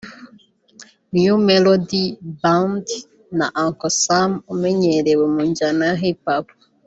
New 1.13 1.35
Melody 1.49 2.05
Band 2.41 2.85
na 3.37 3.47
Uncle 3.65 3.91
Sam 4.01 4.31
umeneyerewe 4.53 5.25
munjyana 5.33 5.83
ya 5.89 5.97
Hip 6.01 6.21
Hop 6.29 6.45